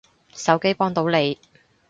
[0.33, 1.37] 手機幫到你